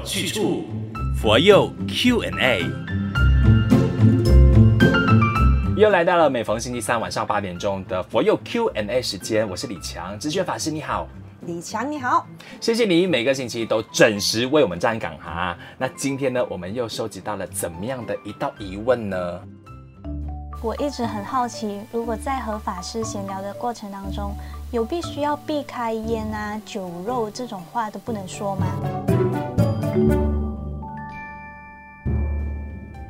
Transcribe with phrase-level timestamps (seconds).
[0.00, 0.64] 有去处，
[1.14, 2.64] 佛佑 Q&A。
[5.76, 11.06] 又来到了每逢星期三晚上八点钟的佛佑 Q&A 时间，我是李强，直觉法师你好，
[11.42, 12.26] 李强你好，
[12.62, 15.54] 谢谢你每个星期都准时为我们站岗哈。
[15.76, 19.40] 那今天呢，我们又收集到了怎么样的一道疑问呢？
[20.62, 24.34] 我一直很好奇，如果在和法师闲聊的过程当中，
[24.72, 28.66] 有必须要避开烟啊、酒肉这种话都不能说吗？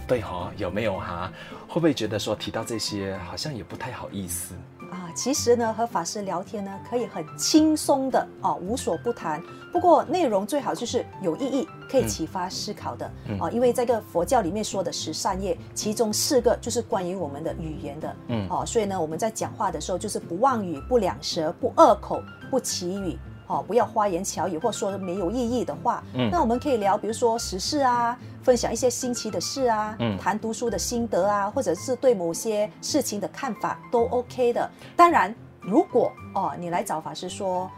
[0.07, 1.31] 对哈、哦，有没有哈？
[1.69, 4.55] 会不会觉得说提到这些好像也不太好意思？
[4.91, 9.41] 啊，其实呢，和法师聊天呢，可以很轻松的哦，无所不谈。
[9.73, 13.49] 不过内容最好就是有意义，可以启发思考的、嗯、啊。
[13.53, 18.17] 因为这个佛教里面说的十善业，其中四个就是关于我们的语言的。
[18.29, 23.17] 嗯，哦、啊，所以呢，我们在讲话的时候，就是不妄语、不两舌、不恶口、不绮语。
[23.51, 26.03] 哦，不要花言巧语，或说没有意义的话。
[26.15, 34.71] 嗯，那我们可以聊，比如说时事啊，分享一些新奇的事啊，嗯，谈读书的心得啊，或者是对某些事情的看法都 OK 的。
[34.97, 37.69] 当然，如果哦，你来找法师说。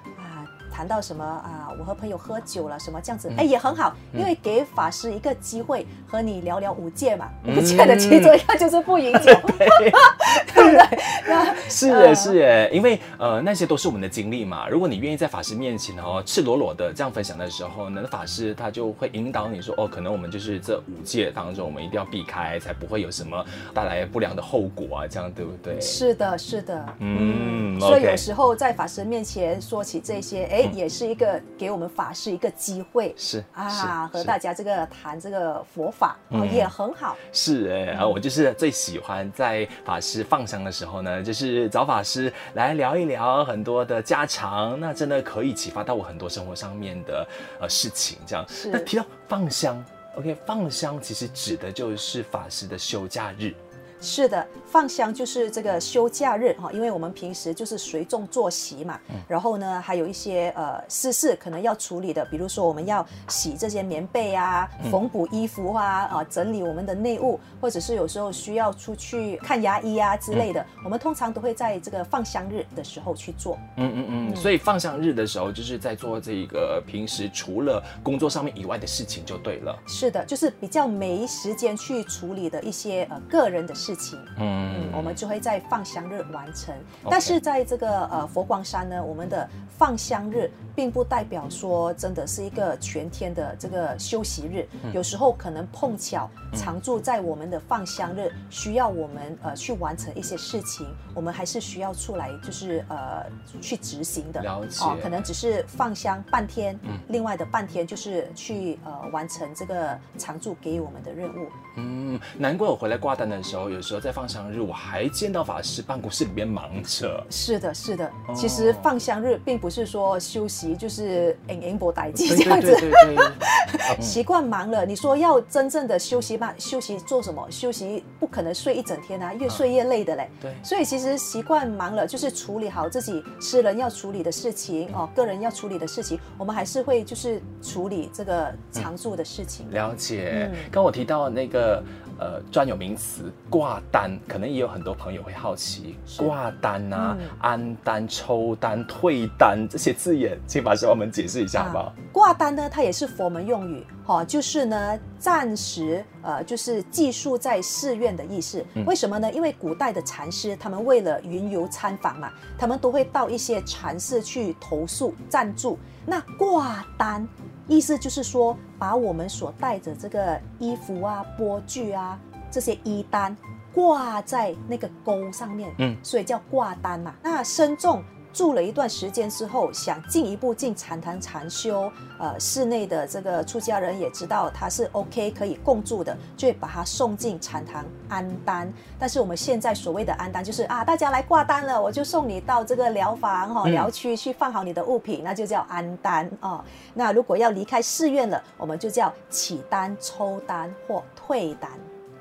[0.73, 1.69] 谈到什么啊？
[1.79, 3.29] 我和朋友喝酒了，什么这样子？
[3.37, 7.29] 哎、嗯，也很好，因为给法师一个机会和你聊聊五戒嘛。
[7.47, 9.69] 五戒的其中一个就是不饮酒，对
[10.55, 10.99] 不对？
[11.69, 14.69] 是哎，是哎，因为呃，那些都是我们的经历嘛。
[14.69, 25.81] 如果你愿意在法师面前哦，赤裸裸的这样分享的时候，那法师他就会引导你说，哦，可能我们就是这五戒当中，我们一定要避开，才不会有什么带来不良的后果啊，这样对不对？
[25.81, 27.81] 是的，是的，嗯。
[27.81, 30.62] 所以有时候在法师面前说起这些，哎。
[30.73, 37.17] 也是一个给我们法师一个机会，是啊，和大家这个谈这个佛法，嗯，也很好。
[37.33, 47.27] 是哎，然后我就是最喜欢在法师放香的时候呢，就是找法师来聊一聊很多的家常，那真的可以启发到我很多生活上面的
[47.61, 48.19] 呃事情。
[48.27, 49.85] 这样，是那提到放香
[50.17, 53.55] ，OK，放香其实指的就是法师的休假日。
[54.03, 73.57] 是的，放香就是这个休假日哈，因为我们平时就是随众作息嘛，嗯、然后呢，还有一些呃私事可能要处理的，比如说我们要洗这些棉被啊，缝补衣服啊，啊，整理我们的内务，或者是有时候需要出去看牙医啊之类的，嗯、我们通常都会在这个放香日的时候去做。
[73.77, 79.79] 嗯嗯嗯，所以放香日的时候，就是在做这个平时除了工作上面以外的事情就对了。
[79.87, 83.92] 是的，就是比较没时间去处理的一些呃个人的事。
[83.93, 86.75] 事情，嗯，我们就会在放香日完成。
[87.11, 94.67] 但是在这个呃佛光山呢，我们的放香日并不代表说真的是一个全天的这个休息日。
[94.83, 103.27] 嗯、有时候可能碰巧常住在我们的放香日，需要我们呃去完成一些事情，我们还是需要出来就是呃
[103.61, 104.41] 去执行的。
[104.41, 104.83] 了解。
[104.83, 111.49] 哦，可能只是放香半天，嗯，另外的半天就是去呃完成这个常住给我们的任务。
[111.77, 113.82] 嗯，难怪我回来挂单的时候有。
[113.83, 117.27] 时候在放香日，我还见到法师办公室里面忙着。
[117.29, 118.11] 是的，是的。
[118.35, 122.69] 其实放香日并不是说休息，就是应应波待机这样子。
[122.69, 123.33] 对对对对。
[124.01, 126.55] 习惯忙了，你说要真正的休息吧？
[126.59, 127.47] 休息做什么？
[127.51, 130.31] 休息不可能睡一整天啊，越睡越累的嘞。
[130.41, 130.55] 对。
[130.63, 139.71] 所以其实习惯忙了，就是处理好自己私人要处理的事情哦，个人要处理的事情，我们还是会就是处理这个常住的事情。
[139.71, 140.51] 了解。
[140.71, 141.83] 刚我提到那个。
[142.19, 151.85] 呃，专有名词挂单，可能也有很多朋友会好奇，挂单啊、嗯、安单、抽单、退单这些字眼，请法师帮我们解释一下好不好？
[151.85, 158.65] 啊、挂单呢，它也是佛门用语，哈、哦，就是呢暂时呃，就是寄宿在寺院的意思。
[158.75, 159.31] 嗯、为什么呢？
[159.33, 165.79] 因为古代的禅师他们为了云游参访嘛，他们都会到一些禅寺去投宿暂住。
[166.07, 167.27] 那挂单。
[167.69, 172.19] 意思就是说，把我们所带着这个衣服啊、钵具啊
[172.51, 173.35] 这些衣单
[173.73, 177.15] 挂在那个钩上面，嗯，所以叫挂单嘛。
[177.23, 178.03] 那僧众。
[178.35, 188.73] 住了一段时间之后，想进一步进禅堂禅修，呃，寺内的这个出家人也知道他是 OK 可以共住的，就会把他送进禅堂安单。
[188.99, 196.65] 但是我们现在所谓的安单，就是啊，大家来挂单了，我就送你到这个寮房哈、哦、寮区去放好你的物品，那就叫安单哦。
[196.95, 201.71] 那如果要离开寺院了，我们就叫起单、抽单或退单。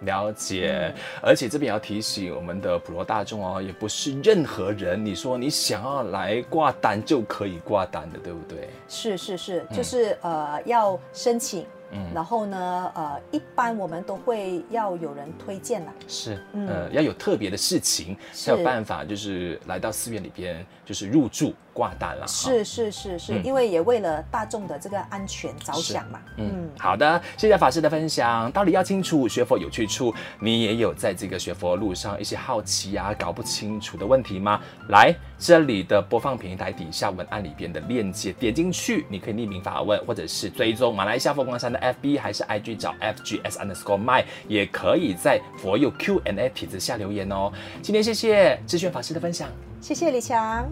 [0.02, 8.70] 了解，而且这边要提醒我们的普罗大众哦，也不是任何人，你说你想要来挂单就可以挂单的，对不对？
[8.88, 21.54] 是是是，就是、嗯、呃要申请，嗯，然后呢呃一般我们都会要有人推荐啦，是，嗯、呃，要有特别的事情才有办法，就是来到寺院里边就是入住。
[21.74, 22.26] 挂单了。
[22.28, 26.20] 是是是是，嗯、因为也为了大众的这个安全着想嘛。
[26.38, 28.52] 嗯，嗯好的，谢谢法师的分享。
[28.52, 30.14] 道理要清楚，学佛有去处。
[30.40, 34.60] 你也有在这个学佛路上一些好奇啊、搞不清楚的问题吗？
[34.90, 47.52] 来这里的播放平台底下文案里边的链接，点进去，你可以匿名发问，或者是追踪马来西亚佛光山的 FB 还是 IG 找 FGS underscore my，也可以在佛佑 Q&A 帖子下留言哦。
[47.82, 49.50] 今天谢谢智炫法师的分享，
[49.82, 50.70] 谢谢李强。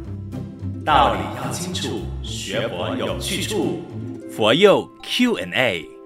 [0.89, 3.79] 道理要清楚，学佛有去处，
[4.35, 5.98] 佛佑 Q&A。